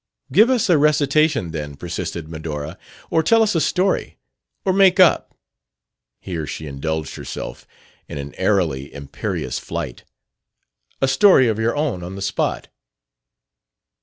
"Give 0.31 0.49
us 0.49 0.67
a 0.67 0.79
recitation, 0.79 1.51
then," 1.51 1.75
persisted 1.75 2.27
Medora; 2.27 2.79
"or 3.11 3.21
tell 3.21 3.43
us 3.43 3.53
a 3.53 3.61
story. 3.61 4.17
Or 4.65 4.73
make 4.73 4.99
up" 4.99 5.35
here 6.19 6.47
she 6.47 6.65
indulged 6.65 7.17
herself 7.17 7.67
in 8.07 8.17
an 8.17 8.33
airily 8.33 8.91
imperious 8.91 9.59
flight 9.59 10.03
"a 11.03 11.07
story 11.07 11.47
of 11.47 11.59
your 11.59 11.75
own 11.75 12.01
on 12.01 12.15
the 12.15 12.21
spot." 12.23 12.67